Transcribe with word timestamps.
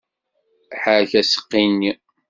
Ḥerrek 0.81 1.11
aseqqi-nni! 1.19 1.91